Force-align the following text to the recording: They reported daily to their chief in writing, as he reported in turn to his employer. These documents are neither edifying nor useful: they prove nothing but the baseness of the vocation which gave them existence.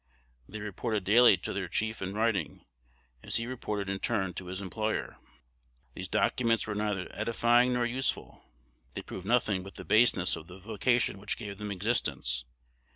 They 0.49 0.61
reported 0.61 1.03
daily 1.03 1.37
to 1.37 1.53
their 1.53 1.67
chief 1.67 2.01
in 2.01 2.15
writing, 2.15 2.65
as 3.21 3.35
he 3.35 3.45
reported 3.45 3.87
in 3.87 3.99
turn 3.99 4.33
to 4.33 4.47
his 4.47 4.59
employer. 4.59 5.17
These 5.93 6.07
documents 6.07 6.67
are 6.67 6.73
neither 6.73 7.07
edifying 7.11 7.73
nor 7.73 7.85
useful: 7.85 8.41
they 8.95 9.03
prove 9.03 9.25
nothing 9.25 9.61
but 9.61 9.75
the 9.75 9.85
baseness 9.85 10.35
of 10.35 10.47
the 10.47 10.57
vocation 10.57 11.19
which 11.19 11.37
gave 11.37 11.59
them 11.59 11.69
existence. 11.69 12.45